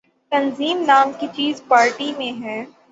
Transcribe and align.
تنظیم 0.31 0.83
نام 0.87 1.11
کی 1.19 1.27
چیز 1.35 1.61
پارٹی 1.67 2.11
میں 2.17 2.31
ہے۔ 2.43 2.63